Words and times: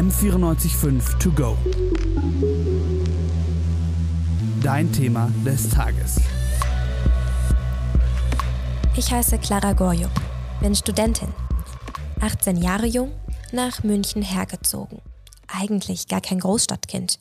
M945 0.00 1.18
To 1.18 1.30
Go. 1.32 1.58
Dein 4.62 4.90
Thema 4.90 5.30
des 5.44 5.68
Tages. 5.68 6.18
Ich 8.96 9.12
heiße 9.12 9.38
Clara 9.40 9.74
Gorjup, 9.74 10.10
bin 10.62 10.74
Studentin. 10.74 11.28
18 12.18 12.56
Jahre 12.56 12.86
jung, 12.86 13.12
nach 13.52 13.82
München 13.82 14.22
hergezogen. 14.22 15.02
Eigentlich 15.48 16.08
gar 16.08 16.22
kein 16.22 16.40
Großstadtkind. 16.40 17.20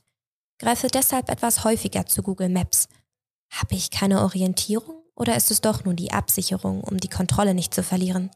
Greife 0.57 0.88
deshalb 0.88 1.30
etwas 1.30 1.66
häufiger 1.66 2.05
zu 2.05 2.23
Google 2.23 2.48
Maps. 2.48 2.88
Habe 3.52 3.75
ich 3.75 3.91
keine 3.91 4.21
Orientierung 4.21 5.04
oder 5.18 5.36
ist 5.36 5.52
es 5.52 5.59
doch 5.59 5.84
nur 5.84 5.96
die 5.96 6.14
Absicherung, 6.14 6.80
um 6.80 6.96
die 6.96 7.09
Kontrolle 7.09 7.54
nicht 7.54 7.73
zu 7.73 7.84
verlieren? 7.84 8.32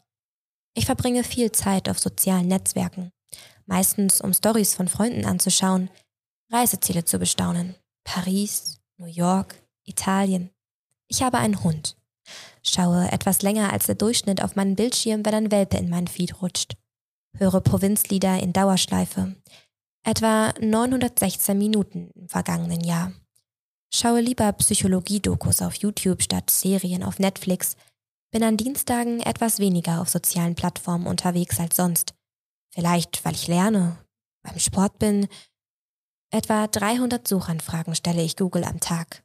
Ich 0.74 0.84
verbringe 0.84 1.24
viel 1.24 1.50
Zeit 1.50 1.88
auf 1.88 1.98
sozialen 1.98 2.48
Netzwerken, 2.48 3.10
meistens 3.66 4.20
um 4.20 4.32
Stories 4.32 4.74
von 4.74 4.88
Freunden 4.88 5.24
anzuschauen, 5.24 5.90
Reiseziele 6.50 7.04
zu 7.04 7.18
bestaunen. 7.18 7.74
Paris, 8.04 8.80
New 8.98 9.06
York, 9.06 9.56
Italien. 9.84 10.50
Ich 11.08 11.22
habe 11.22 11.38
einen 11.38 11.62
Hund. 11.62 11.96
Schaue 12.62 13.10
etwas 13.10 13.42
länger 13.42 13.72
als 13.72 13.86
der 13.86 13.94
Durchschnitt 13.94 14.42
auf 14.42 14.56
meinen 14.56 14.76
Bildschirm, 14.76 15.24
wenn 15.24 15.34
ein 15.34 15.50
Welpe 15.50 15.76
in 15.76 15.90
meinen 15.90 16.06
Feed 16.06 16.40
rutscht. 16.40 16.76
Höre 17.36 17.60
Provinzlieder 17.60 18.38
in 18.38 18.52
Dauerschleife. 18.52 19.34
Etwa 20.04 20.52
916 20.60 21.56
Minuten 21.56 22.10
im 22.14 22.28
vergangenen 22.28 22.82
Jahr. 22.82 23.12
Schaue 23.92 24.20
lieber 24.20 24.52
Psychologie-Dokus 24.52 25.62
auf 25.62 25.74
YouTube 25.76 26.22
statt 26.22 26.50
Serien 26.50 27.02
auf 27.02 27.18
Netflix. 27.18 27.76
Bin 28.30 28.42
an 28.42 28.56
Dienstagen 28.56 29.20
etwas 29.20 29.58
weniger 29.58 30.00
auf 30.00 30.08
sozialen 30.08 30.54
Plattformen 30.54 31.06
unterwegs 31.06 31.60
als 31.60 31.76
sonst. 31.76 32.14
Vielleicht, 32.74 33.24
weil 33.24 33.34
ich 33.34 33.46
lerne, 33.46 33.96
beim 34.42 34.58
Sport 34.58 34.98
bin. 34.98 35.28
Etwa 36.30 36.66
300 36.66 37.26
Suchanfragen 37.26 37.94
stelle 37.94 38.22
ich 38.22 38.36
Google 38.36 38.64
am 38.64 38.80
Tag. 38.80 39.22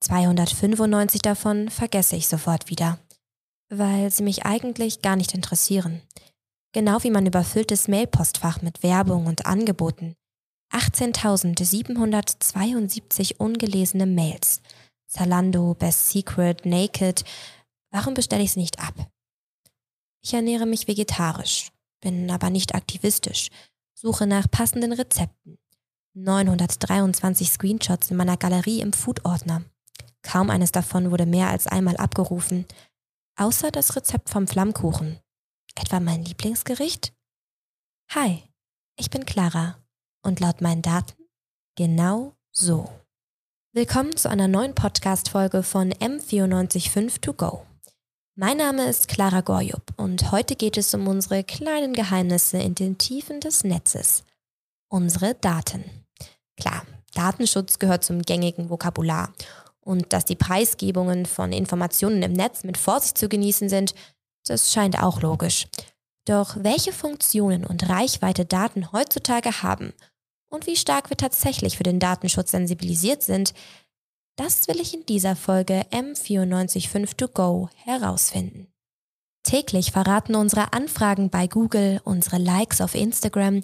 295 0.00 1.20
davon 1.20 1.68
vergesse 1.68 2.16
ich 2.16 2.28
sofort 2.28 2.70
wieder, 2.70 2.98
weil 3.68 4.10
sie 4.10 4.22
mich 4.22 4.46
eigentlich 4.46 5.02
gar 5.02 5.16
nicht 5.16 5.34
interessieren. 5.34 6.00
Genau 6.72 7.02
wie 7.02 7.10
mein 7.10 7.26
überfülltes 7.26 7.88
Mailpostfach 7.88 8.62
mit 8.62 8.82
Werbung 8.82 9.26
und 9.26 9.44
Angeboten. 9.44 10.14
18.772 10.72 13.36
ungelesene 13.36 14.06
Mails. 14.06 14.62
Zalando, 15.06 15.74
Best 15.74 16.08
Secret, 16.10 16.64
Naked. 16.64 17.24
Warum 17.90 18.14
bestelle 18.14 18.42
ich 18.42 18.50
es 18.50 18.56
nicht 18.56 18.78
ab? 18.78 18.94
Ich 20.22 20.32
ernähre 20.34 20.66
mich 20.66 20.88
vegetarisch, 20.88 21.70
bin 22.00 22.30
aber 22.30 22.50
nicht 22.50 22.74
aktivistisch, 22.74 23.50
suche 23.94 24.26
nach 24.26 24.50
passenden 24.50 24.92
Rezepten. 24.92 25.58
923 26.14 27.50
Screenshots 27.50 28.10
in 28.10 28.16
meiner 28.16 28.36
Galerie 28.36 28.80
im 28.80 28.92
Food-Ordner. 28.92 29.62
Kaum 30.22 30.50
eines 30.50 30.72
davon 30.72 31.10
wurde 31.10 31.26
mehr 31.26 31.48
als 31.48 31.66
einmal 31.66 31.96
abgerufen, 31.96 32.66
außer 33.36 33.70
das 33.70 33.94
Rezept 33.96 34.28
vom 34.28 34.46
Flammkuchen. 34.48 35.20
Etwa 35.76 36.00
mein 36.00 36.24
Lieblingsgericht? 36.24 37.12
Hi, 38.10 38.42
ich 38.96 39.10
bin 39.10 39.26
Clara 39.26 39.78
und 40.22 40.40
laut 40.40 40.60
meinen 40.60 40.82
Daten 40.82 41.14
genau 41.76 42.34
so. 42.50 42.90
Willkommen 43.72 44.16
zu 44.16 44.28
einer 44.28 44.48
neuen 44.48 44.74
Podcast-Folge 44.74 45.62
von 45.62 45.92
M945 45.92 47.20
To 47.20 47.32
Go. 47.32 47.66
Mein 48.40 48.58
Name 48.58 48.88
ist 48.88 49.08
Clara 49.08 49.40
Gorjup 49.40 49.82
und 49.96 50.30
heute 50.30 50.54
geht 50.54 50.76
es 50.76 50.94
um 50.94 51.08
unsere 51.08 51.42
kleinen 51.42 51.92
Geheimnisse 51.92 52.58
in 52.58 52.76
den 52.76 52.96
Tiefen 52.96 53.40
des 53.40 53.64
Netzes. 53.64 54.22
Unsere 54.88 55.34
Daten. 55.34 55.82
Klar, 56.56 56.86
Datenschutz 57.14 57.80
gehört 57.80 58.04
zum 58.04 58.22
gängigen 58.22 58.70
Vokabular 58.70 59.34
und 59.80 60.12
dass 60.12 60.24
die 60.24 60.36
Preisgebungen 60.36 61.26
von 61.26 61.52
Informationen 61.52 62.22
im 62.22 62.32
Netz 62.32 62.62
mit 62.62 62.78
Vorsicht 62.78 63.18
zu 63.18 63.28
genießen 63.28 63.68
sind, 63.68 63.92
das 64.46 64.72
scheint 64.72 65.02
auch 65.02 65.20
logisch. 65.20 65.66
Doch 66.24 66.58
welche 66.60 66.92
Funktionen 66.92 67.66
und 67.66 67.88
Reichweite 67.88 68.44
Daten 68.44 68.92
heutzutage 68.92 69.64
haben 69.64 69.92
und 70.48 70.68
wie 70.68 70.76
stark 70.76 71.10
wir 71.10 71.16
tatsächlich 71.16 71.76
für 71.76 71.82
den 71.82 71.98
Datenschutz 71.98 72.52
sensibilisiert 72.52 73.24
sind, 73.24 73.52
das 74.38 74.68
will 74.68 74.80
ich 74.80 74.94
in 74.94 75.04
dieser 75.04 75.34
Folge 75.34 75.84
M945 75.90 77.16
To 77.16 77.28
Go 77.28 77.68
herausfinden. 77.74 78.68
Täglich 79.42 79.90
verraten 79.90 80.36
unsere 80.36 80.72
Anfragen 80.72 81.28
bei 81.28 81.48
Google, 81.48 82.00
unsere 82.04 82.38
Likes 82.38 82.80
auf 82.80 82.94
Instagram, 82.94 83.62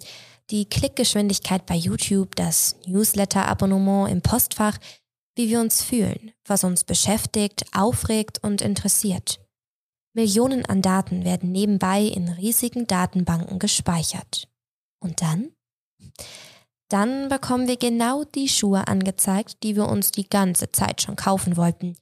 die 0.51 0.69
Klickgeschwindigkeit 0.69 1.65
bei 1.67 1.77
YouTube, 1.77 2.35
das 2.37 2.77
Newsletter-Abonnement 2.87 4.11
im 4.11 4.21
Postfach, 4.21 4.79
wie 5.37 5.49
wir 5.49 5.61
uns 5.61 5.83
fühlen, 5.83 6.33
was 6.45 6.65
uns 6.65 6.85
beschäftigt, 6.85 7.65
aufregt 7.73 8.43
und 8.43 8.61
interessiert. 8.61 9.41
Millionen 10.13 10.65
an 10.67 10.83
Daten 10.83 11.25
werden 11.25 11.53
nebenbei 11.53 12.03
in 12.03 12.29
riesigen 12.29 12.87
Datenbanken 12.87 13.59
gespeichert. 13.59 14.49
Und 15.01 15.23
dann? 15.23 15.53
Dann 16.95 17.29
bekommen 17.29 17.67
wir 17.67 17.77
genau 17.77 18.23
die 18.23 18.47
Schuhe 18.47 18.87
angezeigt, 18.87 19.65
die 19.65 19.75
wir 19.75 19.89
uns 19.89 20.13
die 20.13 20.29
ganze 20.29 20.71
Zeit 20.71 21.03
schon 21.03 21.17
kaufen 21.17 21.57
wollten. 21.57 21.97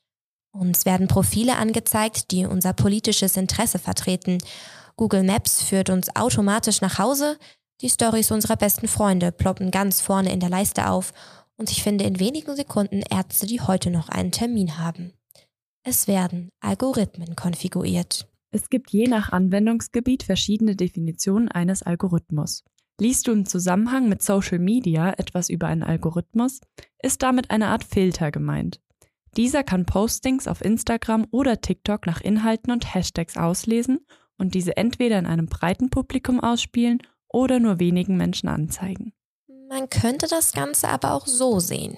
Uns 0.54 0.84
werden 0.84 1.08
Profile 1.08 1.56
angezeigt, 1.56 2.30
die 2.30 2.44
unser 2.44 2.75
politisches 2.75 3.38
Interesse 3.38 3.78
vertreten. 3.78 4.36
Google 4.97 5.22
Maps 5.22 5.62
führt 5.62 5.88
uns 5.88 6.14
automatisch 6.14 6.82
nach 6.82 6.98
Hause. 6.98 7.38
Die 7.80 7.88
Stories 7.88 8.30
unserer 8.32 8.56
besten 8.56 8.86
Freunde 8.86 9.32
ploppen 9.32 9.70
ganz 9.70 10.03
vorne 10.03 10.30
in 10.30 10.41
der 10.41 10.50
Leiste 10.50 10.91
auf 10.91 11.14
und 11.56 11.70
ich 11.70 11.82
finde 11.82 12.04
in 12.04 12.20
wenigen 12.20 12.54
Sekunden 12.54 13.00
Ärzte, 13.00 13.47
die 13.47 13.62
heute 13.62 13.88
noch 13.88 14.10
einen 14.10 14.30
Termin 14.30 14.76
haben. 14.76 15.14
Es 15.84 16.06
werden 16.06 16.50
Algorithmen 16.60 17.34
konfiguriert. 17.34 18.28
Es 18.50 18.69
gibt 18.69 18.91
je 18.91 19.09
nach 19.09 19.32
Anwendungsgebiet 19.32 20.22
verschiedene 20.22 20.76
Definitionen 20.76 21.48
eines 21.48 21.82
Algorithmus. 21.82 22.62
Liest 23.02 23.26
du 23.26 23.32
im 23.32 23.46
Zusammenhang 23.46 24.08
mit 24.08 24.22
Social 24.22 24.60
Media 24.60 25.12
etwas 25.18 25.48
über 25.48 25.66
einen 25.66 25.82
Algorithmus, 25.82 26.60
ist 27.02 27.20
damit 27.24 27.50
eine 27.50 27.66
Art 27.66 27.82
Filter 27.82 28.30
gemeint. 28.30 28.80
Dieser 29.36 29.64
kann 29.64 29.86
Postings 29.86 30.46
auf 30.46 30.64
Instagram 30.64 31.26
oder 31.32 31.60
TikTok 31.60 32.06
nach 32.06 32.20
Inhalten 32.20 32.70
und 32.70 32.94
Hashtags 32.94 33.36
auslesen 33.36 34.06
und 34.38 34.54
diese 34.54 34.76
entweder 34.76 35.18
in 35.18 35.26
einem 35.26 35.46
breiten 35.46 35.91
Publikum 35.91 36.38
ausspielen 36.38 37.02
oder 37.28 37.58
nur 37.58 37.80
wenigen 37.80 38.16
Menschen 38.16 38.48
anzeigen. 38.48 39.12
Man 39.68 39.91
könnte 39.91 40.28
das 40.28 40.52
Ganze 40.52 40.88
aber 40.88 41.14
auch 41.14 41.26
so 41.26 41.58
sehen. 41.58 41.96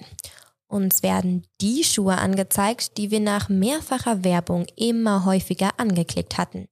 Uns 0.65 1.03
werden 1.03 1.45
die 1.61 1.83
Schuhe 1.83 2.17
angezeigt, 2.17 2.97
die 2.97 3.11
wir 3.11 3.19
nach 3.19 3.47
mehrfacher 3.47 4.23
Werbung 4.23 4.65
immer 4.75 5.23
häufiger 5.23 5.69
angeklickt 5.77 6.39
hatten. 6.39 6.67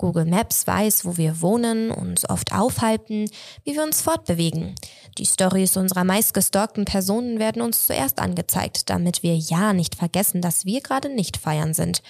Google 0.00 0.24
Maps 0.24 0.66
weiß, 0.66 1.04
wo 1.04 1.18
wir 1.18 1.42
wohnen, 1.42 1.90
uns 1.90 2.28
oft 2.28 2.54
aufhalten, 2.54 3.30
wie 3.64 3.74
wir 3.74 3.82
uns 3.82 4.00
fortbewegen. 4.00 4.74
Die 5.18 5.26
Stories 5.26 5.76
unserer 5.76 6.04
meistgestalkten 6.04 6.86
Personen 6.86 7.38
werden 7.38 7.60
uns 7.60 7.86
zuerst 7.86 8.18
angezeigt, 8.18 8.88
damit 8.88 9.22
wir 9.22 9.36
ja 9.36 9.74
nicht 9.74 9.96
vergessen, 9.96 10.40
dass 10.40 10.64
wir 10.64 10.80
gerade 10.80 11.14
nicht 11.14 11.36
feiern 11.36 11.74
sind. 11.74 12.02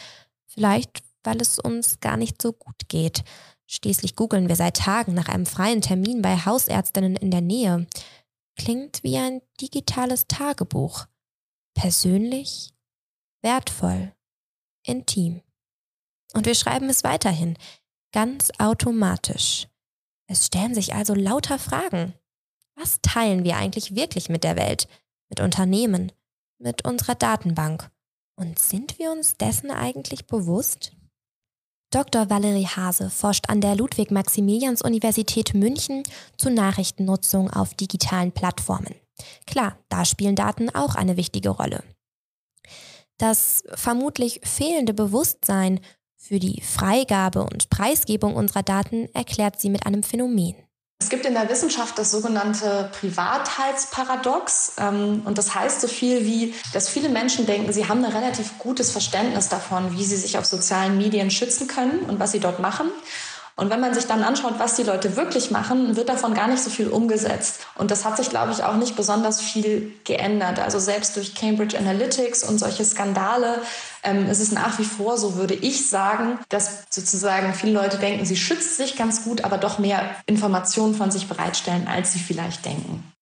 Vielleicht, 0.47 1.03
weil 1.25 1.41
es 1.41 1.59
uns 1.59 1.99
gar 1.99 2.17
nicht 2.17 2.41
so 2.41 2.53
gut 2.53 2.89
geht. 2.89 3.25
Schließlich 3.67 4.15
googeln 4.15 4.49
wir 4.49 4.55
seit 4.55 4.77
Tagen 4.77 5.15
nach 5.15 5.28
einem 5.28 5.47
freien 5.47 5.81
Termin 5.81 6.22
bei 6.22 6.37
Hausärztinnen 6.37 7.17
in 7.17 7.33
der 7.33 7.41
Nähe 7.41 7.89
klingt 8.57 9.03
wie 9.03 9.17
ein 9.17 9.43
digitales 9.61 10.27
Tagebuch. 10.28 11.07
Persönlich, 11.75 12.72
wertvoll, 13.43 14.15
intim. 14.84 15.43
Und 16.34 16.47
wir 16.47 16.55
schreiben 16.55 16.89
es 16.89 17.03
weiterhin, 17.03 17.57
ganz 18.12 18.50
automatisch. 18.59 19.68
Es 20.27 20.47
stellen 20.47 20.74
sich 20.74 20.95
also 20.95 21.15
lauter 21.15 21.59
Fragen. 21.59 22.15
Was 22.77 23.01
teilen 23.03 23.45
wir 23.45 23.57
eigentlich 23.57 23.95
wirklich 23.95 24.28
mit 24.28 24.45
der 24.45 24.57
Welt, 24.57 24.89
mit 25.28 25.41
Unternehmen, 25.41 26.12
mit 26.59 26.84
unserer 26.84 27.15
Datenbank? 27.15 27.91
Und 28.36 28.59
sind 28.59 28.98
wir 28.98 29.12
uns 29.12 29.36
dessen 29.36 29.71
eigentlich 29.71 30.27
bewusst? 30.27 30.92
Dr. 31.91 32.30
Valerie 32.30 32.68
Hase 32.68 33.10
forscht 33.10 33.51
an 33.51 33.60
der 33.60 33.74
Ludwig-Maximilians-Universität 33.74 35.54
München 35.54 36.04
zur 36.39 36.53
Nachrichtennutzung 36.53 37.51
auf 37.51 37.74
digitalen 37.74 38.30
Plattformen. 38.30 38.95
Klar, 39.47 39.77
da 39.89 40.04
spielen 40.04 40.36
Daten 40.36 40.71
auch 40.71 40.95
eine 40.95 41.16
wichtige 41.16 41.51
Rolle. 41.51 41.83
Das 43.18 43.65
vermutlich 43.74 44.41
fehlende 44.45 44.95
Bewusstsein 44.95 45.80
für 46.21 46.39
die 46.39 46.61
Freigabe 46.61 47.43
und 47.43 47.71
Preisgebung 47.71 48.37
unserer 48.37 48.63
Daten 48.63 49.09
erklärt 49.15 49.61
sie 49.61 49.71
mit 49.71 49.87
einem 49.87 50.03
Phänomen. 50.03 50.55
Es 51.03 51.09
gibt 51.09 51.25
in 51.25 51.33
der 51.33 51.49
Wissenschaft 51.49 51.99
das 51.99 52.11
sogenannte 52.11 52.91
Privatheitsparadox. 53.01 54.75
Ähm, 54.78 55.22
und 55.25 55.39
das 55.39 55.55
heißt 55.55 55.81
so 55.81 55.89
viel 55.89 56.27
wie, 56.27 56.55
dass 56.75 56.91
viele 56.91 57.09
Menschen 57.09 57.47
denken, 57.47 57.72
sie 57.72 57.89
haben 57.89 58.05
ein 58.05 58.13
relativ 58.13 58.59
gutes 58.59 58.93
Verständnis 58.93 59.49
davon, 59.49 59.97
wie 59.97 60.05
sie 60.05 60.17
sich 60.17 60.37
auf 60.37 60.45
sozialen 60.45 60.99
Medien 60.99 61.31
schützen 61.31 61.69
können 61.69 62.01
und 62.01 62.21
was 62.21 62.33
sie 62.33 62.41
dort 62.41 62.61
machen. 62.61 62.91
Und 63.60 63.68
wenn 63.68 63.80
man 63.80 63.92
sich 63.92 64.07
dann 64.07 64.22
anschaut, 64.22 64.54
was 64.57 64.77
die 64.77 64.84
Leute 64.84 65.16
wirklich 65.16 65.51
machen, 65.51 65.95
wird 65.95 66.09
davon 66.09 66.33
gar 66.33 66.48
nicht 66.48 66.62
so 66.62 66.71
viel 66.71 66.89
umgesetzt. 66.89 67.60
Und 67.74 67.91
das 67.91 68.07
hat 68.07 68.16
sich, 68.16 68.30
glaube 68.30 68.53
ich, 68.53 68.65
auch 68.65 68.77
nicht 68.77 68.97
besonders 68.97 69.39
viel 69.39 69.92
geändert. 70.04 70.59
Also 70.59 70.78
selbst 70.78 71.15
durch 71.15 71.34
Cambridge 71.34 71.77
Analytics 71.77 72.42
und 72.42 72.59
solche 72.59 72.86
Skandale 72.86 73.60
ähm, 74.03 74.30
ist 74.30 74.41
es 74.41 74.51
nach 74.53 74.78
wie 74.78 74.84
vor, 74.84 75.18
so 75.18 75.36
würde 75.36 75.53
ich 75.53 75.91
sagen, 75.91 76.39
dass 76.48 76.84
sozusagen 76.89 77.53
viele 77.53 77.72
Leute 77.72 77.98
denken, 77.98 78.24
sie 78.24 78.39
schützt 78.39 78.78
sich 78.78 78.97
ganz 78.97 79.24
gut, 79.24 79.45
aber 79.45 79.59
doch 79.59 79.78
mehr 79.78 80.09
Informationen 80.24 80.95
von 80.95 81.10
sich 81.10 81.28
bereitstellen, 81.28 81.86
als 81.86 82.15
sie 82.15 82.18
vielleicht 82.18 82.65
denken. 82.65 83.12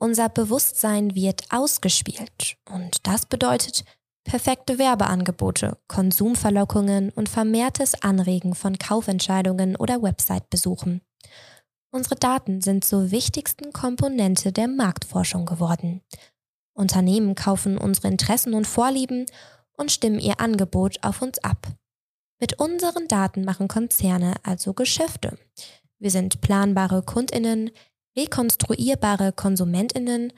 Unser 0.00 0.30
Bewusstsein 0.30 1.14
wird 1.14 1.44
ausgespielt 1.50 2.56
und 2.68 3.06
das 3.06 3.24
bedeutet, 3.24 3.84
Perfekte 4.24 4.78
Werbeangebote, 4.78 5.78
Konsumverlockungen 5.88 7.10
und 7.10 7.28
vermehrtes 7.28 8.00
Anregen 8.02 8.54
von 8.54 8.78
Kaufentscheidungen 8.78 9.76
oder 9.76 10.02
Website-Besuchen. 10.02 11.00
Unsere 11.90 12.14
Daten 12.14 12.60
sind 12.60 12.84
zur 12.84 13.10
wichtigsten 13.10 13.72
Komponente 13.72 14.52
der 14.52 14.68
Marktforschung 14.68 15.46
geworden. 15.46 16.02
Unternehmen 16.72 17.34
kaufen 17.34 17.78
unsere 17.78 18.08
Interessen 18.08 18.54
und 18.54 18.66
Vorlieben 18.66 19.26
und 19.76 19.90
stimmen 19.90 20.20
ihr 20.20 20.40
Angebot 20.40 21.02
auf 21.02 21.22
uns 21.22 21.38
ab. 21.38 21.66
Mit 22.38 22.60
unseren 22.60 23.08
Daten 23.08 23.44
machen 23.44 23.68
Konzerne 23.68 24.34
also 24.44 24.72
Geschäfte. 24.72 25.38
Wir 25.98 26.10
sind 26.10 26.40
planbare 26.40 27.02
Kundinnen, 27.02 27.70
rekonstruierbare 28.16 29.32
Konsumentinnen 29.32 30.32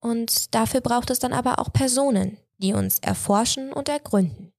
und 0.00 0.54
dafür 0.54 0.80
braucht 0.80 1.10
es 1.10 1.18
dann 1.18 1.32
aber 1.32 1.58
auch 1.58 1.72
Personen, 1.72 2.38
die 2.58 2.72
uns 2.72 2.98
erforschen 2.98 3.72
und 3.72 3.88
ergründen, 3.88 4.52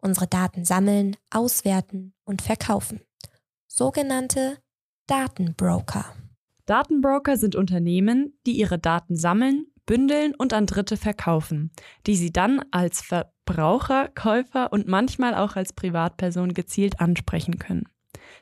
unsere 0.00 0.26
Daten 0.26 0.64
sammeln, 0.64 1.16
auswerten 1.30 2.14
und 2.24 2.42
verkaufen. 2.42 3.00
Sogenannte 3.66 4.58
Datenbroker. 5.06 6.04
Datenbroker 6.66 7.36
sind 7.36 7.56
Unternehmen, 7.56 8.38
die 8.46 8.58
ihre 8.58 8.78
Daten 8.78 9.16
sammeln, 9.16 9.66
bündeln 9.86 10.34
und 10.36 10.52
an 10.52 10.66
Dritte 10.66 10.98
verkaufen, 10.98 11.70
die 12.06 12.14
sie 12.14 12.30
dann 12.30 12.62
als 12.70 13.00
Verbraucher, 13.00 14.08
Käufer 14.08 14.70
und 14.72 14.86
manchmal 14.86 15.34
auch 15.34 15.56
als 15.56 15.72
Privatperson 15.72 16.52
gezielt 16.52 17.00
ansprechen 17.00 17.58
können. 17.58 17.88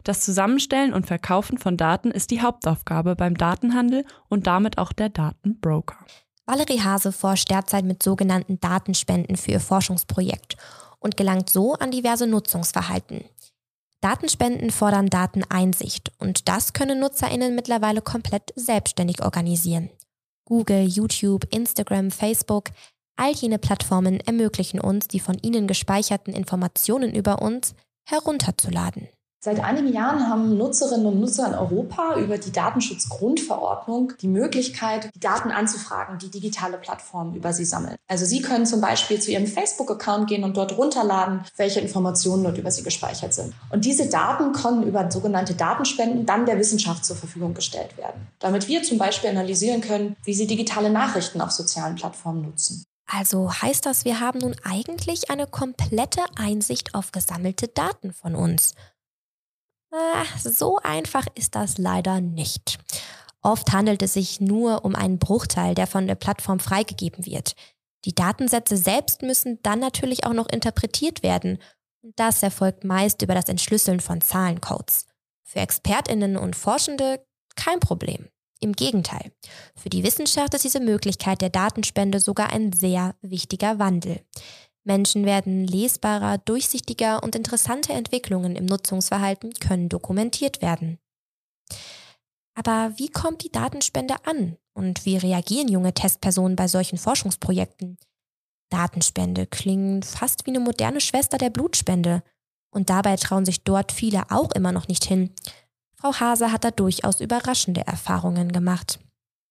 Das 0.03 0.21
Zusammenstellen 0.21 0.93
und 0.93 1.07
Verkaufen 1.07 1.59
von 1.59 1.77
Daten 1.77 2.11
ist 2.11 2.33
die 2.33 2.43
Hauptaufgabe 2.43 3.15
beim 3.15 3.37
Datenhandel 3.37 4.05
und 4.29 4.49
damit 4.49 4.79
auch 4.79 4.93
der 4.93 5.09
Datenbroker. 5.09 6.05
Valerie 6.47 6.81
Hase 6.81 7.13
forscht 7.13 7.51
derzeit 7.51 7.85
mit 7.85 8.03
sogenannten 8.03 8.61
Datenspenden 8.61 9.37
für 9.37 9.53
ihr 9.53 9.61
Forschungsprojekt 9.61 10.57
und 11.01 11.17
gelangt 11.17 11.51
so 11.51 11.75
an 11.75 11.91
diverse 11.91 12.27
Nutzungsverhalten. 12.27 13.25
Datenspenden 14.01 14.71
fordern 14.71 15.09
Dateneinsicht 15.09 16.13
und 16.19 16.49
das 16.49 16.73
können 16.73 17.01
Nutzerinnen 17.01 17.55
mittlerweile 17.55 18.03
komplett 18.03 18.53
selbstständig 18.55 19.23
organisieren. 19.23 19.91
Google, 20.45 20.85
YouTube, 20.87 21.53
Instagram, 21.53 22.13
Facebook, 22.13 22.71
all 23.17 23.33
jene 23.33 23.59
Plattformen 23.59 24.21
ermöglichen 24.21 24.81
uns, 24.81 25.09
die 25.09 25.19
von 25.19 25.37
ihnen 25.43 25.67
gespeicherten 25.67 26.33
Informationen 26.33 27.15
über 27.15 27.43
uns 27.43 27.75
herunterzuladen. 28.05 29.09
Seit 29.39 29.63
einigen 29.63 29.93
Jahren 29.93 30.29
haben 30.29 30.57
Nutzerinnen 30.57 31.07
und 31.07 31.21
Nutzer 31.21 31.47
in 31.47 31.55
Europa 31.55 32.17
über 32.17 32.37
die 32.39 32.51
Datenschutzgrundverordnung 32.51 34.15
die 34.21 34.29
Möglichkeit, 34.29 35.11
die 35.15 35.21
Daten 35.21 35.51
anzufragen, 35.53 36.19
die 36.19 36.31
digitale 36.31 36.79
Plattformen 36.79 37.35
über 37.35 37.53
sie 37.53 37.65
sammeln. 37.65 37.97
Also 38.09 38.25
Sie 38.25 38.43
können 38.43 38.67
zum 38.67 38.81
Beispiel 38.81 39.21
zu 39.21 39.31
Ihrem 39.31 39.47
Facebook-Account 39.47 40.29
gehen 40.29 40.43
und 40.43 40.57
dort 40.57 40.77
runterladen, 40.77 41.45
welche 41.57 41.81
Informationen 41.81 42.45
dort 42.45 42.59
über 42.59 42.71
Sie 42.71 42.83
gespeichert 42.83 43.35
sind. 43.35 43.53
Und 43.71 43.85
diese 43.85 44.09
Daten 44.09 44.53
können 44.53 44.83
über 44.83 45.09
sogenannte 45.11 45.55
Datenspenden 45.55 46.27
dann 46.27 46.47
der 46.47 46.59
Wissenschaft 46.59 47.05
zur 47.05 47.17
Verfügung 47.17 47.55
gestellt 47.55 47.97
werden, 47.97 48.27
damit 48.39 48.69
wir 48.69 48.83
zum 48.83 48.99
Beispiel 48.99 49.31
analysieren 49.31 49.81
können, 49.81 50.17
wie 50.25 50.35
Sie 50.35 50.47
digitale 50.47 50.91
Nachrichten 50.91 51.41
auf 51.41 51.51
sozialen 51.53 51.95
Plattformen 51.95 52.43
nutzen. 52.43 52.85
Also 53.07 53.53
heißt 53.53 53.87
das, 53.87 54.05
wir 54.05 54.19
haben 54.19 54.41
nun 54.41 54.57
eigentlich 54.65 55.31
eine 55.31 55.47
komplette 55.47 56.23
Einsicht 56.37 56.95
auf 56.95 57.13
gesammelte 57.13 57.69
Daten 57.69 58.13
von 58.13 58.35
uns. 58.35 58.75
So 60.39 60.79
einfach 60.83 61.27
ist 61.35 61.55
das 61.55 61.79
leider 61.79 62.21
nicht. 62.21 62.79
Oft 63.43 63.73
handelt 63.73 64.03
es 64.03 64.15
sich 64.15 64.41
nur 64.41 64.85
um 64.85 64.95
einen 64.95 65.19
Bruchteil, 65.19 65.75
der 65.75 65.87
von 65.87 66.07
der 66.07 66.17
Plattform 66.17 66.59
freigegeben 66.59 67.27
wird. 67.27 67.55
Die 68.05 68.15
Datensätze 68.15 68.77
selbst 68.77 69.23
müssen 69.23 69.61
dann 69.63 69.81
natürlich 69.81 70.25
auch 70.25 70.33
noch 70.33 70.49
interpretiert 70.49 71.23
werden. 71.23 71.59
Und 72.03 72.19
das 72.19 72.43
erfolgt 72.43 72.85
meist 72.85 73.23
über 73.23 73.35
das 73.35 73.49
Entschlüsseln 73.49 74.01
von 74.01 74.21
Zahlencodes. 74.21 75.07
Für 75.45 75.61
Expertinnen 75.61 76.37
und 76.37 76.57
Forschende 76.57 77.25
kein 77.55 77.81
Problem. 77.81 78.29
Im 78.61 78.73
Gegenteil, 78.73 79.33
für 79.77 79.91
die 79.91 80.03
Wissenschaft 80.03 80.55
ist 80.55 80.65
diese 80.65 80.81
Möglichkeit 80.81 81.43
der 81.43 81.51
Datenspende 81.51 82.21
sogar 82.21 82.53
ein 82.53 82.73
sehr 82.73 83.15
wichtiger 83.21 83.79
Wandel. 83.79 84.21
Menschen 84.87 85.27
werden 85.27 85.67
lesbarer, 85.67 86.39
durchsichtiger 86.39 87.23
und 87.23 87.35
interessante 87.35 87.93
Entwicklungen 87.93 88.55
im 88.55 88.67
Nutzungsverhalten 88.67 89.53
können 89.55 89.89
dokumentiert 89.89 90.63
werden. 90.63 90.99
Aber 92.55 92.93
wie 92.97 93.09
kommt 93.09 93.43
die 93.43 93.51
Datenspende 93.51 94.15
an 94.25 94.57
und 94.75 95.05
wie 95.05 95.17
reagieren 95.17 95.69
junge 95.69 95.93
Testpersonen 95.93 96.57
bei 96.57 96.69
solchen 96.69 96.99
Forschungsprojekten? 96.99 97.99
Datenspende 98.71 99.47
klingen 99.47 100.03
fast 100.03 100.47
wie 100.47 100.51
eine 100.51 100.61
moderne 100.61 101.01
Schwester 101.01 101.37
der 101.37 101.51
Blutspende 101.51 102.23
und 102.71 102.89
dabei 102.89 103.17
trauen 103.17 103.45
sich 103.45 103.65
dort 103.65 103.91
viele 103.91 104.31
auch 104.31 104.53
immer 104.53 104.71
noch 104.71 104.87
nicht 104.87 105.05
hin. 105.05 105.35
Frau 105.97 106.15
Hase 106.15 106.53
hat 106.53 106.63
da 106.63 106.71
durchaus 106.71 107.21
überraschende 107.21 107.87
Erfahrungen 107.87 108.53
gemacht. 108.53 109.01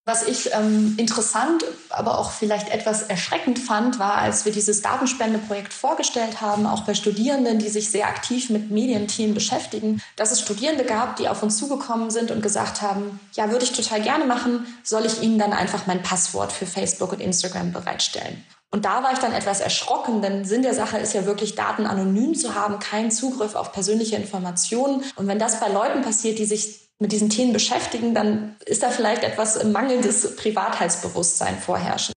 Was 0.08 0.28
ich 0.28 0.54
ähm, 0.54 0.94
interessant, 0.98 1.66
aber 1.90 2.20
auch 2.20 2.30
vielleicht 2.30 2.70
etwas 2.70 3.02
erschreckend 3.02 3.58
fand, 3.58 3.98
war, 3.98 4.18
als 4.18 4.46
wir 4.46 4.52
dieses 4.52 4.84
Datenspendeprojekt 4.84 5.74
vorgestellt 5.74 6.42
haben, 6.42 6.68
auch 6.68 6.84
bei 6.84 6.94
Studierenden, 6.94 7.58
die 7.58 7.70
sich 7.70 7.90
sehr 7.90 8.08
aktiv 8.08 8.52
mit 8.52 8.70
Medienthemen 8.70 9.34
beschäftigen, 9.34 10.04
dass 10.16 10.32
es 10.32 10.42
Studierende 10.42 10.84
gab, 10.84 11.16
die 11.16 11.28
auf 11.28 11.42
uns 11.42 11.58
zugekommen 11.58 12.12
sind 12.12 12.30
und 12.30 12.44
gesagt 12.44 12.84
haben, 12.84 13.20
ja, 13.34 13.50
würde 13.50 13.66
ich 13.66 13.72
total 13.72 14.00
gerne 14.00 14.26
machen, 14.26 14.68
soll 14.84 15.08
ich 15.08 15.24
Ihnen 15.24 15.40
dann 15.40 15.54
einfach 15.54 15.88
mein 15.88 16.04
Passwort 16.04 16.52
für 16.52 16.68
Facebook 16.68 17.12
und 17.14 17.20
Instagram 17.20 17.74
bereitstellen? 17.74 18.44
Und 18.76 18.84
da 18.84 19.04
war 19.04 19.14
ich 19.14 19.20
dann 19.20 19.32
etwas 19.32 19.62
erschrocken, 19.62 20.22
denn 20.22 20.44
Sinn 20.44 20.62
der 20.62 20.74
Sache 20.74 20.98
ist 20.98 21.14
ja 21.14 21.26
wirklich, 21.26 21.56
Daten 21.56 21.86
anonym 21.86 22.36
zu 22.36 22.56
haben, 22.56 22.80
keinen 22.80 23.10
Zugriff 23.10 23.56
auf 23.56 23.72
persönliche 23.72 24.18
Informationen. 24.18 25.02
Und 25.16 25.28
wenn 25.28 25.40
das 25.40 25.62
bei 25.62 25.70
Leuten 25.70 26.02
passiert, 26.02 26.40
die 26.40 26.46
sich 26.46 26.90
mit 27.00 27.14
diesen 27.14 27.30
Themen 27.30 27.54
beschäftigen, 27.54 28.14
dann 28.14 28.58
ist 28.66 28.84
da 28.84 28.90
vielleicht 28.90 29.24
etwas 29.24 29.64
mangelndes 29.64 30.36
Privatheitsbewusstsein 30.36 31.58
vorherrschen. 31.58 32.14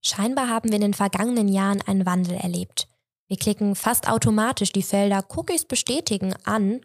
Scheinbar 0.00 0.48
haben 0.48 0.68
wir 0.68 0.76
in 0.76 0.82
den 0.82 0.94
vergangenen 0.94 1.48
Jahren 1.48 1.82
einen 1.84 2.06
Wandel 2.06 2.36
erlebt. 2.36 2.86
Wir 3.26 3.36
klicken 3.36 3.74
fast 3.74 4.08
automatisch 4.08 4.70
die 4.70 4.84
Felder 4.84 5.24
Cookies 5.34 5.64
bestätigen 5.64 6.34
an 6.44 6.82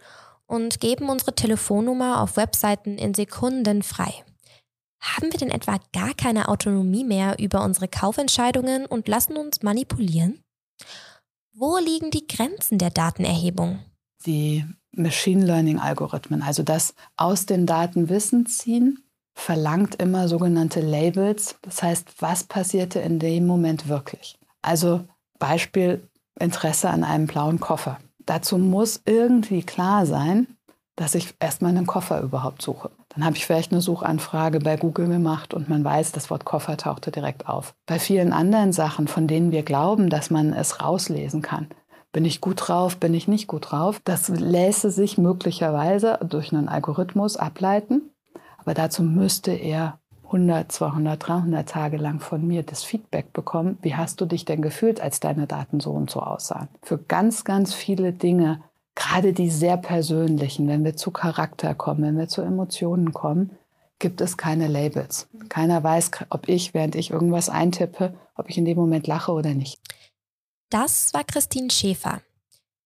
und 0.47 0.79
geben 0.79 1.09
unsere 1.09 1.35
Telefonnummer 1.35 2.21
auf 2.21 2.37
Webseiten 2.37 2.97
in 2.97 3.13
Sekunden 3.13 3.83
frei. 3.83 4.25
Haben 5.05 5.31
wir 5.31 5.39
denn 5.39 5.51
etwa 5.51 5.77
gar 5.93 6.15
keine 6.15 6.49
Autonomie 6.49 7.03
mehr 7.03 7.37
über 7.39 7.63
unsere 7.63 7.87
Kaufentscheidungen 7.87 8.87
und 8.87 9.07
lassen 9.07 9.37
uns 9.37 9.61
manipulieren? 9.61 10.41
Wo 11.53 11.77
liegen 11.77 12.09
die 12.09 12.25
Grenzen 12.27 12.79
der 12.79 12.89
Datenerhebung? 12.89 13.79
Die 14.25 14.65
Machine 14.91 15.45
Learning-Algorithmen, 15.45 16.41
also 16.41 16.63
das 16.63 16.95
aus 17.17 17.45
den 17.45 17.67
Daten 17.67 18.09
Wissen 18.09 18.47
ziehen, 18.47 19.03
verlangt 19.35 19.95
immer 20.01 20.27
sogenannte 20.27 20.81
Labels. 20.81 21.55
Das 21.61 21.83
heißt, 21.83 22.21
was 22.21 22.43
passierte 22.43 22.99
in 22.99 23.19
dem 23.19 23.45
Moment 23.45 23.87
wirklich? 23.87 24.39
Also 24.61 25.05
Beispiel 25.37 26.09
Interesse 26.39 26.89
an 26.89 27.03
einem 27.03 27.27
blauen 27.27 27.59
Koffer. 27.59 27.99
Dazu 28.25 28.57
muss 28.57 29.01
irgendwie 29.05 29.61
klar 29.61 30.05
sein, 30.05 30.47
dass 30.95 31.13
ich 31.13 31.35
erstmal 31.39 31.71
einen 31.71 31.85
Koffer 31.85 32.21
überhaupt 32.21 32.61
suche. 32.61 32.89
Dann 33.15 33.25
habe 33.25 33.37
ich 33.37 33.45
vielleicht 33.45 33.71
eine 33.71 33.81
Suchanfrage 33.81 34.59
bei 34.59 34.75
Google 34.75 35.07
gemacht 35.07 35.53
und 35.53 35.69
man 35.69 35.83
weiß, 35.83 36.11
das 36.11 36.29
Wort 36.29 36.43
Koffer 36.43 36.75
tauchte 36.75 37.11
direkt 37.11 37.47
auf. 37.47 37.73
Bei 37.85 37.97
vielen 37.97 38.33
anderen 38.33 38.73
Sachen, 38.73 39.07
von 39.07 39.27
denen 39.27 39.51
wir 39.51 39.63
glauben, 39.63 40.09
dass 40.09 40.29
man 40.29 40.53
es 40.53 40.81
rauslesen 40.81 41.41
kann, 41.41 41.67
bin 42.11 42.25
ich 42.25 42.41
gut 42.41 42.67
drauf, 42.67 42.97
bin 42.97 43.13
ich 43.13 43.27
nicht 43.27 43.47
gut 43.47 43.71
drauf? 43.71 44.01
Das 44.03 44.29
lässe 44.29 44.89
sich 44.89 45.17
möglicherweise 45.17 46.19
durch 46.27 46.53
einen 46.53 46.69
Algorithmus 46.69 47.35
ableiten. 47.35 48.03
Aber 48.57 48.73
dazu 48.73 49.03
müsste 49.03 49.51
er 49.51 49.99
100, 50.25 50.71
200, 50.71 51.27
300 51.27 51.69
Tage 51.69 51.97
lang 51.97 52.19
von 52.19 52.45
mir 52.45 52.63
das 52.63 52.83
Feedback 52.83 53.31
bekommen. 53.31 53.77
Wie 53.81 53.95
hast 53.95 54.21
du 54.21 54.25
dich 54.25 54.45
denn 54.45 54.61
gefühlt, 54.61 55.01
als 55.01 55.19
deine 55.19 55.45
Daten 55.45 55.79
so 55.79 55.91
und 55.91 56.09
so 56.09 56.21
aussahen? 56.21 56.67
Für 56.81 56.97
ganz, 56.97 57.43
ganz 57.43 57.73
viele 57.73 58.11
Dinge, 58.11 58.61
gerade 58.95 59.33
die 59.33 59.49
sehr 59.49 59.77
persönlichen, 59.77 60.67
wenn 60.67 60.83
wir 60.83 60.95
zu 60.95 61.11
Charakter 61.11 61.75
kommen, 61.75 62.03
wenn 62.03 62.17
wir 62.17 62.27
zu 62.27 62.41
Emotionen 62.41 63.13
kommen, 63.13 63.57
gibt 63.99 64.21
es 64.21 64.37
keine 64.37 64.67
Labels. 64.67 65.27
Keiner 65.49 65.83
weiß, 65.83 66.11
ob 66.29 66.47
ich, 66.47 66.73
während 66.73 66.95
ich 66.95 67.11
irgendwas 67.11 67.49
eintippe, 67.49 68.13
ob 68.35 68.49
ich 68.49 68.57
in 68.57 68.65
dem 68.65 68.77
Moment 68.77 69.07
lache 69.07 69.31
oder 69.31 69.53
nicht. 69.53 69.79
Das 70.69 71.13
war 71.13 71.23
Christine 71.23 71.69
Schäfer. 71.69 72.21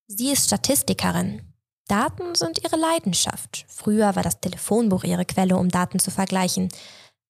Sie 0.07 0.31
ist 0.31 0.47
Statistikerin. 0.47 1.41
Daten 1.87 2.35
sind 2.35 2.63
ihre 2.63 2.75
Leidenschaft. 2.75 3.65
Früher 3.67 4.15
war 4.15 4.21
das 4.21 4.39
Telefonbuch 4.41 5.03
ihre 5.03 5.25
Quelle, 5.25 5.57
um 5.57 5.69
Daten 5.69 5.99
zu 5.99 6.11
vergleichen. 6.11 6.69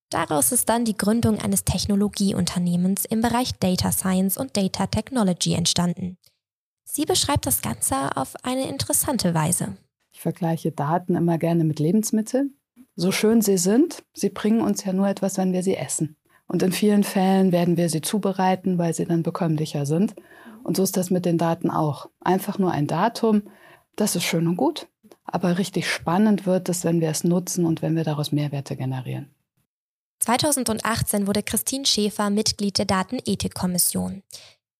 Daraus 0.09 0.51
ist 0.51 0.67
dann 0.67 0.85
die 0.85 0.97
Gründung 0.97 1.39
eines 1.39 1.63
Technologieunternehmens 1.63 3.05
im 3.05 3.21
Bereich 3.21 3.53
Data 3.59 3.91
Science 3.91 4.37
und 4.37 4.57
Data 4.57 4.87
Technology 4.87 5.53
entstanden. 5.53 6.17
Sie 6.91 7.05
beschreibt 7.05 7.45
das 7.45 7.61
Ganze 7.61 8.17
auf 8.17 8.33
eine 8.43 8.67
interessante 8.67 9.35
Weise. 9.35 9.77
Ich 10.11 10.21
vergleiche 10.21 10.71
Daten 10.71 11.15
immer 11.15 11.37
gerne 11.37 11.63
mit 11.63 11.79
Lebensmitteln. 11.79 12.57
So 12.95 13.11
schön 13.11 13.41
sie 13.41 13.59
sind, 13.59 14.03
sie 14.13 14.29
bringen 14.29 14.61
uns 14.61 14.83
ja 14.83 14.91
nur 14.91 15.07
etwas, 15.07 15.37
wenn 15.37 15.53
wir 15.53 15.61
sie 15.61 15.75
essen. 15.75 16.17
Und 16.47 16.63
in 16.63 16.71
vielen 16.71 17.03
Fällen 17.03 17.51
werden 17.51 17.77
wir 17.77 17.89
sie 17.89 18.01
zubereiten, 18.01 18.79
weil 18.79 18.95
sie 18.95 19.05
dann 19.05 19.21
bekömmlicher 19.21 19.85
sind. 19.85 20.15
Und 20.63 20.77
so 20.77 20.83
ist 20.83 20.97
das 20.97 21.11
mit 21.11 21.25
den 21.25 21.37
Daten 21.37 21.69
auch. 21.69 22.09
Einfach 22.21 22.57
nur 22.57 22.71
ein 22.71 22.87
Datum, 22.87 23.43
das 23.95 24.15
ist 24.15 24.23
schön 24.23 24.47
und 24.47 24.57
gut. 24.57 24.87
Aber 25.25 25.59
richtig 25.59 25.87
spannend 25.87 26.47
wird 26.47 26.69
es, 26.69 26.83
wenn 26.83 27.01
wir 27.01 27.09
es 27.09 27.23
nutzen 27.23 27.67
und 27.67 27.83
wenn 27.83 27.95
wir 27.95 28.03
daraus 28.03 28.31
Mehrwerte 28.31 28.75
generieren. 28.75 29.29
2018 30.21 31.27
wurde 31.27 31.43
Christine 31.43 31.85
Schäfer 31.85 32.31
Mitglied 32.31 32.79
der 32.79 32.85
Datenethikkommission. 32.85 34.23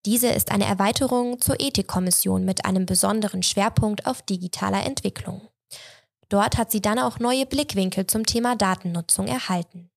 Diese 0.06 0.28
ist 0.28 0.50
eine 0.50 0.64
Erweiterung 0.64 1.40
zur 1.40 1.60
Ethikkommission 1.60 2.44
mit 2.44 2.64
einem 2.64 2.86
besonderen 2.86 3.42
Schwerpunkt 3.42 4.06
auf 4.06 4.22
digitaler 4.22 4.86
Entwicklung. 4.86 5.42
Dort 6.30 6.56
hat 6.56 6.70
sie 6.70 6.80
dann 6.80 6.98
auch 6.98 7.18
neue 7.18 7.44
Blickwinkel 7.44 8.06
zum 8.06 8.24
Thema 8.24 8.56
Datennutzung 8.56 9.26
erhalten. 9.26 9.90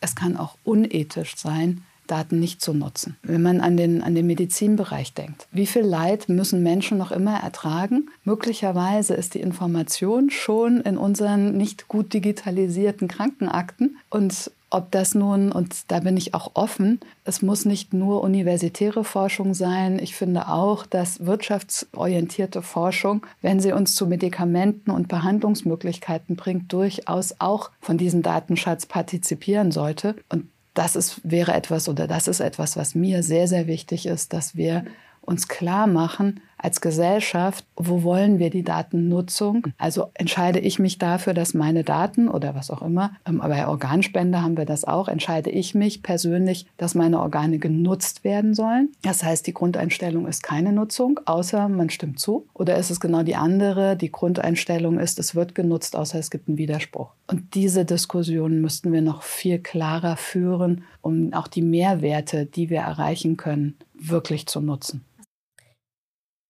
Es 0.00 0.14
kann 0.14 0.36
auch 0.36 0.56
unethisch 0.64 1.36
sein, 1.36 1.84
Daten 2.06 2.40
nicht 2.40 2.60
zu 2.60 2.72
nutzen. 2.72 3.16
Wenn 3.22 3.42
man 3.42 3.60
an 3.60 3.76
den, 3.76 4.02
an 4.02 4.14
den 4.14 4.26
Medizinbereich 4.26 5.12
denkt, 5.14 5.46
wie 5.52 5.66
viel 5.66 5.82
Leid 5.82 6.28
müssen 6.28 6.62
Menschen 6.62 6.98
noch 6.98 7.12
immer 7.12 7.38
ertragen? 7.38 8.10
Möglicherweise 8.24 9.14
ist 9.14 9.34
die 9.34 9.40
Information 9.40 10.30
schon 10.30 10.80
in 10.80 10.96
unseren 10.96 11.56
nicht 11.56 11.88
gut 11.88 12.12
digitalisierten 12.12 13.06
Krankenakten 13.06 13.98
und 14.08 14.50
ob 14.70 14.92
das 14.92 15.16
nun, 15.16 15.50
und 15.50 15.90
da 15.90 15.98
bin 16.00 16.16
ich 16.16 16.32
auch 16.32 16.52
offen, 16.54 17.00
es 17.24 17.42
muss 17.42 17.64
nicht 17.64 17.92
nur 17.92 18.22
universitäre 18.22 19.02
Forschung 19.02 19.52
sein. 19.52 19.98
Ich 19.98 20.14
finde 20.14 20.48
auch, 20.48 20.86
dass 20.86 21.26
wirtschaftsorientierte 21.26 22.62
Forschung, 22.62 23.26
wenn 23.42 23.58
sie 23.58 23.72
uns 23.72 23.96
zu 23.96 24.06
Medikamenten 24.06 24.92
und 24.92 25.08
Behandlungsmöglichkeiten 25.08 26.36
bringt, 26.36 26.72
durchaus 26.72 27.34
auch 27.40 27.70
von 27.80 27.98
diesem 27.98 28.22
Datenschatz 28.22 28.86
partizipieren 28.86 29.72
sollte. 29.72 30.14
Und 30.28 30.46
das 30.74 30.94
ist, 30.94 31.20
wäre 31.24 31.52
etwas 31.52 31.88
oder 31.88 32.06
das 32.06 32.28
ist 32.28 32.38
etwas, 32.38 32.76
was 32.76 32.94
mir 32.94 33.24
sehr, 33.24 33.48
sehr 33.48 33.66
wichtig 33.66 34.06
ist, 34.06 34.32
dass 34.32 34.54
wir 34.54 34.84
uns 35.22 35.48
klar 35.48 35.86
machen, 35.86 36.40
als 36.62 36.80
Gesellschaft, 36.80 37.64
wo 37.76 38.02
wollen 38.02 38.38
wir 38.38 38.50
die 38.50 38.62
Datennutzung? 38.62 39.68
Also 39.78 40.10
entscheide 40.14 40.58
ich 40.58 40.78
mich 40.78 40.98
dafür, 40.98 41.34
dass 41.34 41.54
meine 41.54 41.84
Daten 41.84 42.28
oder 42.28 42.54
was 42.54 42.70
auch 42.70 42.82
immer, 42.82 43.12
ähm, 43.26 43.38
bei 43.38 43.66
Organspende 43.66 44.42
haben 44.42 44.56
wir 44.56 44.66
das 44.66 44.84
auch, 44.84 45.08
entscheide 45.08 45.50
ich 45.50 45.74
mich 45.74 46.02
persönlich, 46.02 46.66
dass 46.76 46.94
meine 46.94 47.20
Organe 47.20 47.58
genutzt 47.58 48.24
werden 48.24 48.54
sollen. 48.54 48.90
Das 49.02 49.22
heißt, 49.22 49.46
die 49.46 49.54
Grundeinstellung 49.54 50.26
ist 50.26 50.42
keine 50.42 50.72
Nutzung, 50.72 51.20
außer 51.24 51.68
man 51.68 51.90
stimmt 51.90 52.20
zu. 52.20 52.46
Oder 52.52 52.76
ist 52.76 52.90
es 52.90 53.00
genau 53.00 53.22
die 53.22 53.36
andere? 53.36 53.96
Die 53.96 54.12
Grundeinstellung 54.12 54.98
ist, 54.98 55.18
es 55.18 55.34
wird 55.34 55.54
genutzt, 55.54 55.96
außer 55.96 56.18
es 56.18 56.30
gibt 56.30 56.48
einen 56.48 56.58
Widerspruch. 56.58 57.12
Und 57.26 57.54
diese 57.54 57.84
Diskussion 57.84 58.60
müssten 58.60 58.92
wir 58.92 59.02
noch 59.02 59.22
viel 59.22 59.58
klarer 59.58 60.16
führen, 60.16 60.84
um 61.00 61.32
auch 61.32 61.48
die 61.48 61.62
Mehrwerte, 61.62 62.46
die 62.46 62.70
wir 62.70 62.80
erreichen 62.80 63.36
können, 63.36 63.76
wirklich 63.94 64.46
zu 64.46 64.60
nutzen. 64.60 65.04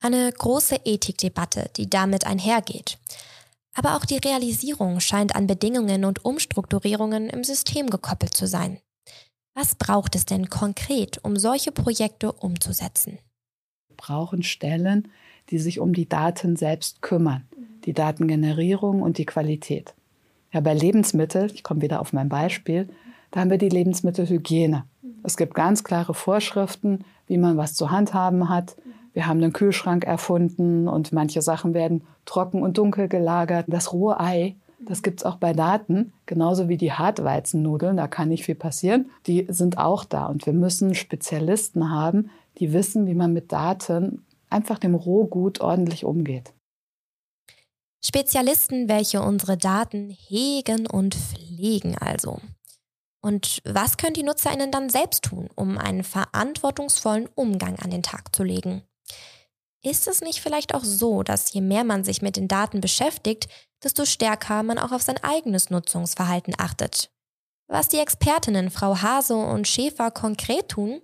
Eine 0.00 0.32
große 0.32 0.80
Ethikdebatte, 0.84 1.70
die 1.76 1.88
damit 1.88 2.26
einhergeht. 2.26 2.98
Aber 3.74 3.96
auch 3.96 4.04
die 4.04 4.16
Realisierung 4.16 5.00
scheint 5.00 5.36
an 5.36 5.46
Bedingungen 5.46 6.04
und 6.04 6.24
Umstrukturierungen 6.24 7.28
im 7.28 7.44
System 7.44 7.88
gekoppelt 7.88 8.34
zu 8.34 8.46
sein. 8.46 8.78
Was 9.54 9.74
braucht 9.74 10.14
es 10.16 10.24
denn 10.24 10.48
konkret, 10.48 11.22
um 11.22 11.36
solche 11.36 11.70
Projekte 11.70 12.32
umzusetzen? 12.32 13.18
Wir 13.88 13.96
brauchen 13.96 14.42
Stellen, 14.42 15.08
die 15.50 15.58
sich 15.58 15.80
um 15.80 15.92
die 15.92 16.08
Daten 16.08 16.56
selbst 16.56 17.02
kümmern, 17.02 17.46
die 17.84 17.92
Datengenerierung 17.92 19.02
und 19.02 19.18
die 19.18 19.26
Qualität. 19.26 19.94
Ja, 20.52 20.60
bei 20.60 20.72
Lebensmitteln, 20.74 21.50
ich 21.52 21.62
komme 21.62 21.82
wieder 21.82 22.00
auf 22.00 22.12
mein 22.12 22.28
Beispiel, 22.28 22.88
da 23.30 23.40
haben 23.40 23.50
wir 23.50 23.58
die 23.58 23.68
Lebensmittelhygiene. 23.68 24.84
Es 25.22 25.36
gibt 25.36 25.54
ganz 25.54 25.84
klare 25.84 26.14
Vorschriften, 26.14 27.04
wie 27.26 27.38
man 27.38 27.56
was 27.56 27.74
zu 27.74 27.90
handhaben 27.90 28.48
hat. 28.48 28.76
Wir 29.12 29.26
haben 29.26 29.42
einen 29.42 29.52
Kühlschrank 29.52 30.04
erfunden 30.04 30.88
und 30.88 31.12
manche 31.12 31.42
Sachen 31.42 31.74
werden 31.74 32.02
trocken 32.24 32.62
und 32.62 32.78
dunkel 32.78 33.08
gelagert. 33.08 33.66
Das 33.68 33.92
rohe 33.92 34.20
Ei, 34.20 34.56
das 34.80 35.02
gibt 35.02 35.20
es 35.20 35.26
auch 35.26 35.36
bei 35.36 35.52
Daten, 35.52 36.12
genauso 36.26 36.68
wie 36.68 36.76
die 36.76 36.92
Hartweizennudeln, 36.92 37.96
da 37.96 38.08
kann 38.08 38.28
nicht 38.28 38.44
viel 38.44 38.54
passieren. 38.54 39.10
Die 39.26 39.46
sind 39.48 39.78
auch 39.78 40.04
da 40.04 40.26
und 40.26 40.46
wir 40.46 40.52
müssen 40.52 40.94
Spezialisten 40.94 41.90
haben, 41.90 42.30
die 42.58 42.72
wissen, 42.72 43.06
wie 43.06 43.14
man 43.14 43.32
mit 43.32 43.52
Daten 43.52 44.24
einfach 44.48 44.78
dem 44.78 44.94
Rohgut 44.94 45.60
ordentlich 45.60 46.04
umgeht. 46.04 46.52
Spezialisten, 48.02 48.88
welche 48.88 49.20
unsere 49.20 49.58
Daten 49.58 50.08
hegen 50.08 50.86
und 50.86 51.14
pflegen 51.14 51.98
also. 51.98 52.40
Und 53.22 53.60
was 53.66 53.98
können 53.98 54.14
die 54.14 54.22
NutzerInnen 54.22 54.72
dann 54.72 54.88
selbst 54.88 55.24
tun, 55.24 55.50
um 55.54 55.76
einen 55.76 56.04
verantwortungsvollen 56.04 57.28
Umgang 57.34 57.78
an 57.78 57.90
den 57.90 58.02
Tag 58.02 58.34
zu 58.34 58.42
legen? 58.42 58.82
Ist 59.82 60.08
es 60.08 60.20
nicht 60.20 60.40
vielleicht 60.40 60.74
auch 60.74 60.84
so, 60.84 61.22
dass 61.22 61.52
je 61.52 61.60
mehr 61.60 61.84
man 61.84 62.04
sich 62.04 62.20
mit 62.20 62.36
den 62.36 62.48
Daten 62.48 62.80
beschäftigt, 62.80 63.48
desto 63.82 64.04
stärker 64.04 64.62
man 64.62 64.78
auch 64.78 64.92
auf 64.92 65.02
sein 65.02 65.22
eigenes 65.22 65.70
Nutzungsverhalten 65.70 66.54
achtet? 66.58 67.10
Was 67.66 67.88
die 67.88 67.98
Expertinnen 67.98 68.70
Frau 68.70 69.00
Hase 69.00 69.36
und 69.36 69.66
Schäfer 69.66 70.10
konkret 70.10 70.68
tun, 70.68 71.00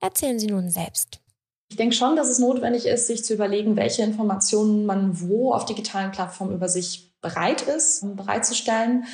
erzählen 0.00 0.38
sie 0.38 0.46
nun 0.46 0.70
selbst. 0.70 1.20
Ich 1.68 1.76
denke 1.76 1.96
schon, 1.96 2.14
dass 2.14 2.28
es 2.28 2.38
notwendig 2.38 2.86
ist, 2.86 3.08
sich 3.08 3.24
zu 3.24 3.34
überlegen, 3.34 3.76
welche 3.76 4.02
Informationen 4.02 4.86
man 4.86 5.20
wo 5.20 5.52
auf 5.52 5.64
digitalen 5.64 6.12
Plattformen 6.12 6.54
über 6.54 6.68
sich 6.68 7.14
bereit 7.20 7.62
ist, 7.62 8.04
bereitzustellen 8.14 9.06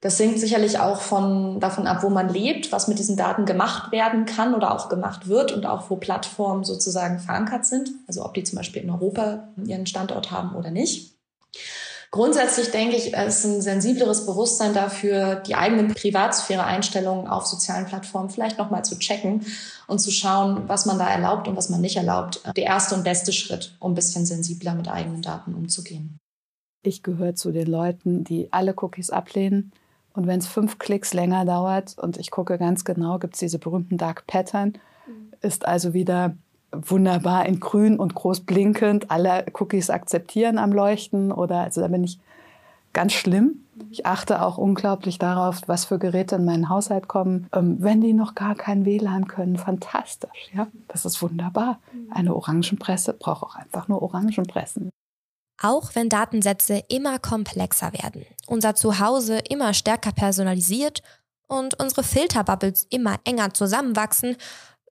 das 0.00 0.18
hängt 0.18 0.40
sicherlich 0.40 0.78
auch 0.78 1.00
von, 1.00 1.60
davon 1.60 1.86
ab, 1.86 2.02
wo 2.02 2.08
man 2.08 2.30
lebt, 2.30 2.72
was 2.72 2.88
mit 2.88 2.98
diesen 2.98 3.16
Daten 3.16 3.44
gemacht 3.44 3.92
werden 3.92 4.24
kann 4.24 4.54
oder 4.54 4.74
auch 4.74 4.88
gemacht 4.88 5.28
wird 5.28 5.52
und 5.52 5.66
auch 5.66 5.90
wo 5.90 5.96
Plattformen 5.96 6.64
sozusagen 6.64 7.18
verankert 7.18 7.66
sind. 7.66 7.90
Also 8.06 8.24
ob 8.24 8.32
die 8.32 8.42
zum 8.42 8.56
Beispiel 8.56 8.82
in 8.82 8.90
Europa 8.90 9.48
ihren 9.62 9.86
Standort 9.86 10.30
haben 10.30 10.56
oder 10.56 10.70
nicht. 10.70 11.16
Grundsätzlich 12.10 12.70
denke 12.72 12.96
ich, 12.96 13.14
es 13.14 13.38
ist 13.38 13.44
ein 13.44 13.62
sensibleres 13.62 14.26
Bewusstsein 14.26 14.74
dafür, 14.74 15.36
die 15.36 15.54
eigenen 15.54 15.94
Privatsphäre-Einstellungen 15.94 17.28
auf 17.28 17.46
sozialen 17.46 17.86
Plattformen 17.86 18.30
vielleicht 18.30 18.58
nochmal 18.58 18.84
zu 18.84 18.98
checken 18.98 19.46
und 19.86 20.00
zu 20.00 20.10
schauen, 20.10 20.64
was 20.66 20.86
man 20.86 20.98
da 20.98 21.08
erlaubt 21.08 21.46
und 21.46 21.56
was 21.56 21.68
man 21.68 21.80
nicht 21.80 21.96
erlaubt. 21.96 22.42
Der 22.56 22.64
erste 22.64 22.96
und 22.96 23.04
beste 23.04 23.32
Schritt, 23.32 23.76
um 23.78 23.92
ein 23.92 23.94
bisschen 23.94 24.26
sensibler 24.26 24.74
mit 24.74 24.88
eigenen 24.88 25.22
Daten 25.22 25.54
umzugehen. 25.54 26.18
Ich 26.82 27.04
gehöre 27.04 27.34
zu 27.34 27.52
den 27.52 27.68
Leuten, 27.68 28.24
die 28.24 28.52
alle 28.52 28.74
Cookies 28.76 29.10
ablehnen 29.10 29.70
und 30.14 30.26
wenn 30.26 30.38
es 30.38 30.46
fünf 30.46 30.78
Klicks 30.78 31.14
länger 31.14 31.44
dauert 31.44 31.96
und 31.98 32.16
ich 32.16 32.30
gucke 32.30 32.58
ganz 32.58 32.84
genau, 32.84 33.18
gibt 33.18 33.34
es 33.34 33.40
diese 33.40 33.58
berühmten 33.58 33.96
Dark 33.96 34.26
Pattern, 34.26 34.74
mhm. 35.06 35.32
ist 35.40 35.66
also 35.66 35.94
wieder 35.94 36.34
wunderbar 36.72 37.46
in 37.46 37.60
grün 37.60 37.98
und 37.98 38.14
groß 38.14 38.40
blinkend, 38.40 39.10
alle 39.10 39.46
Cookies 39.58 39.90
akzeptieren 39.90 40.58
am 40.58 40.72
Leuchten 40.72 41.32
oder 41.32 41.60
also 41.60 41.80
da 41.80 41.88
bin 41.88 42.04
ich 42.04 42.20
ganz 42.92 43.12
schlimm. 43.12 43.64
Mhm. 43.74 43.86
Ich 43.90 44.06
achte 44.06 44.42
auch 44.42 44.58
unglaublich 44.58 45.18
darauf, 45.18 45.62
was 45.66 45.84
für 45.84 45.98
Geräte 45.98 46.36
in 46.36 46.44
meinen 46.44 46.68
Haushalt 46.68 47.08
kommen. 47.08 47.48
Ähm, 47.52 47.76
wenn 47.80 48.00
die 48.00 48.12
noch 48.12 48.34
gar 48.34 48.54
kein 48.54 48.84
WLAN 48.84 49.26
können, 49.28 49.56
fantastisch. 49.56 50.50
Ja, 50.52 50.68
das 50.88 51.04
ist 51.04 51.22
wunderbar. 51.22 51.78
Mhm. 51.92 52.12
Eine 52.12 52.34
Orangenpresse 52.34 53.12
braucht 53.12 53.42
auch 53.42 53.56
einfach 53.56 53.88
nur 53.88 54.02
Orangenpressen. 54.02 54.90
Auch 55.62 55.94
wenn 55.94 56.08
Datensätze 56.08 56.82
immer 56.88 57.18
komplexer 57.18 57.92
werden, 57.92 58.24
unser 58.46 58.74
Zuhause 58.74 59.38
immer 59.50 59.74
stärker 59.74 60.12
personalisiert 60.12 61.02
und 61.48 61.78
unsere 61.78 62.02
Filterbubbles 62.02 62.86
immer 62.88 63.20
enger 63.24 63.52
zusammenwachsen, 63.52 64.36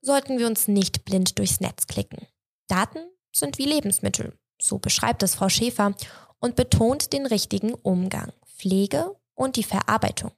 sollten 0.02 0.38
wir 0.38 0.46
uns 0.46 0.68
nicht 0.68 1.06
blind 1.06 1.40
durchs 1.40 1.60
Netz 1.60 1.88
klicken. 1.88 2.28
Daten 2.68 3.00
sind 3.36 3.58
wie 3.58 3.66
Lebensmittel, 3.66 4.38
so 4.62 4.78
beschreibt 4.78 5.24
es 5.24 5.36
Frau 5.36 5.50
Schäfer 5.50 5.96
und 6.40 6.56
betont 6.56 7.14
den 7.14 7.26
richtigen 7.26 7.74
Umgang, 7.74 8.32
Pflege 8.46 9.16
und 9.34 9.56
die 9.56 9.64
Verarbeitung. 9.64 10.32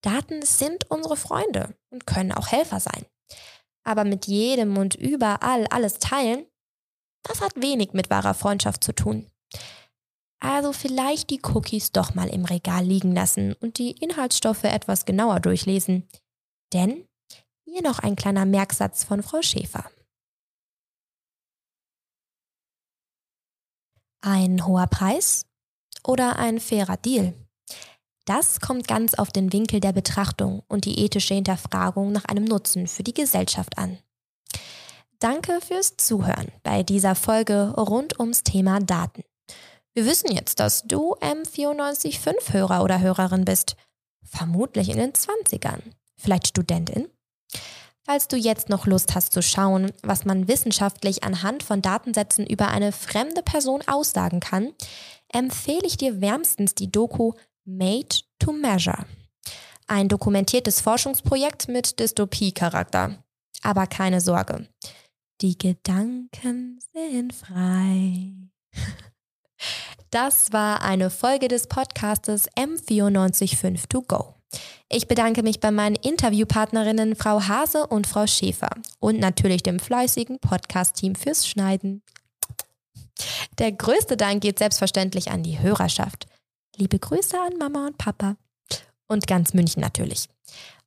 Daten 0.00 0.42
sind 0.42 0.88
unsere 0.90 1.16
Freunde 1.16 1.74
und 1.90 2.06
können 2.06 2.30
auch 2.30 2.48
Helfer 2.48 2.78
sein. 2.78 3.04
Aber 3.82 4.04
mit 4.04 4.26
jedem 4.26 4.78
und 4.78 4.94
überall 4.94 5.66
alles 5.68 5.98
teilen, 5.98 6.46
das 7.24 7.40
hat 7.40 7.60
wenig 7.60 7.92
mit 7.92 8.10
wahrer 8.10 8.34
Freundschaft 8.34 8.84
zu 8.84 8.92
tun. 8.92 9.28
Also 10.46 10.72
vielleicht 10.72 11.30
die 11.30 11.40
Cookies 11.42 11.90
doch 11.90 12.14
mal 12.14 12.28
im 12.28 12.44
Regal 12.44 12.84
liegen 12.84 13.12
lassen 13.12 13.54
und 13.54 13.78
die 13.78 13.90
Inhaltsstoffe 13.90 14.62
etwas 14.62 15.04
genauer 15.04 15.40
durchlesen. 15.40 16.06
Denn 16.72 17.04
hier 17.64 17.82
noch 17.82 17.98
ein 17.98 18.14
kleiner 18.14 18.46
Merksatz 18.46 19.02
von 19.02 19.24
Frau 19.24 19.42
Schäfer. 19.42 19.90
Ein 24.20 24.64
hoher 24.64 24.86
Preis 24.86 25.46
oder 26.04 26.38
ein 26.38 26.60
fairer 26.60 26.96
Deal? 26.96 27.34
Das 28.24 28.60
kommt 28.60 28.86
ganz 28.86 29.14
auf 29.14 29.32
den 29.32 29.52
Winkel 29.52 29.80
der 29.80 29.92
Betrachtung 29.92 30.62
und 30.68 30.84
die 30.84 31.00
ethische 31.00 31.34
Hinterfragung 31.34 32.12
nach 32.12 32.24
einem 32.24 32.44
Nutzen 32.44 32.86
für 32.86 33.02
die 33.02 33.14
Gesellschaft 33.14 33.78
an. 33.78 33.98
Danke 35.18 35.60
fürs 35.60 35.96
Zuhören 35.96 36.52
bei 36.62 36.84
dieser 36.84 37.16
Folge 37.16 37.74
rund 37.76 38.20
ums 38.20 38.44
Thema 38.44 38.78
Daten. 38.78 39.24
Wir 39.96 40.04
wissen 40.04 40.30
jetzt, 40.30 40.60
dass 40.60 40.82
du 40.82 41.14
M945-Hörer 41.20 42.84
oder 42.84 43.00
Hörerin 43.00 43.46
bist. 43.46 43.76
Vermutlich 44.22 44.90
in 44.90 44.98
den 44.98 45.14
20ern. 45.14 45.80
Vielleicht 46.18 46.48
Studentin? 46.48 47.08
Falls 48.04 48.28
du 48.28 48.36
jetzt 48.36 48.68
noch 48.68 48.84
Lust 48.84 49.14
hast 49.14 49.32
zu 49.32 49.40
schauen, 49.40 49.90
was 50.02 50.26
man 50.26 50.48
wissenschaftlich 50.48 51.24
anhand 51.24 51.62
von 51.62 51.80
Datensätzen 51.80 52.46
über 52.46 52.68
eine 52.68 52.92
fremde 52.92 53.42
Person 53.42 53.82
aussagen 53.86 54.40
kann, 54.40 54.74
empfehle 55.32 55.86
ich 55.86 55.96
dir 55.96 56.20
wärmstens 56.20 56.74
die 56.74 56.92
Doku 56.92 57.32
Made 57.64 58.18
to 58.38 58.52
Measure. 58.52 59.06
Ein 59.86 60.08
dokumentiertes 60.08 60.82
Forschungsprojekt 60.82 61.68
mit 61.68 61.98
Dystopie-Charakter. 62.00 63.24
Aber 63.62 63.86
keine 63.86 64.20
Sorge. 64.20 64.68
Die 65.40 65.56
Gedanken 65.56 66.80
sind 66.92 67.32
frei. 67.32 68.34
Das 70.10 70.52
war 70.52 70.82
eine 70.82 71.10
Folge 71.10 71.48
des 71.48 71.66
Podcastes 71.66 72.48
M945 72.52 73.88
to 73.88 74.02
go. 74.02 74.34
Ich 74.88 75.08
bedanke 75.08 75.42
mich 75.42 75.60
bei 75.60 75.70
meinen 75.70 75.96
Interviewpartnerinnen 75.96 77.16
Frau 77.16 77.42
Hase 77.42 77.86
und 77.86 78.06
Frau 78.06 78.26
Schäfer 78.26 78.70
und 79.00 79.18
natürlich 79.18 79.62
dem 79.62 79.78
fleißigen 79.78 80.38
Podcast-Team 80.38 81.16
fürs 81.16 81.46
Schneiden. 81.46 82.02
Der 83.58 83.72
größte 83.72 84.16
Dank 84.16 84.42
geht 84.42 84.58
selbstverständlich 84.58 85.30
an 85.30 85.42
die 85.42 85.58
Hörerschaft. 85.58 86.26
Liebe 86.76 86.98
Grüße 86.98 87.36
an 87.38 87.58
Mama 87.58 87.86
und 87.86 87.98
Papa. 87.98 88.36
Und 89.08 89.26
ganz 89.26 89.54
München 89.54 89.80
natürlich. 89.80 90.28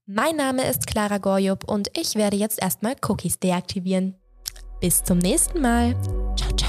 Mein 0.05 0.35
Name 0.35 0.67
ist 0.67 0.87
Clara 0.87 1.17
Gorjup 1.19 1.63
und 1.65 1.89
ich 1.97 2.15
werde 2.15 2.37
jetzt 2.37 2.61
erstmal 2.61 2.95
Cookies 3.07 3.39
deaktivieren. 3.39 4.15
Bis 4.81 5.03
zum 5.03 5.17
nächsten 5.17 5.61
Mal. 5.61 5.95
Ciao, 6.35 6.55
ciao. 6.55 6.68